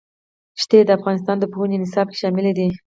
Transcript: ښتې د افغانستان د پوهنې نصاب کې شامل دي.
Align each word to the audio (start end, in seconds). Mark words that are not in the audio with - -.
ښتې 0.61 0.79
د 0.85 0.89
افغانستان 0.97 1.37
د 1.39 1.45
پوهنې 1.53 1.77
نصاب 1.83 2.07
کې 2.09 2.17
شامل 2.21 2.45
دي. 2.57 2.67